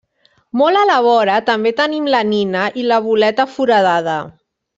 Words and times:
Molt 0.61 0.79
a 0.83 0.85
la 0.89 0.95
vora, 1.07 1.35
també 1.49 1.73
tenim 1.81 2.07
La 2.15 2.23
Nina 2.31 2.65
i 2.81 2.87
La 2.89 2.99
Boleta 3.09 3.47
Foradada. 3.53 4.19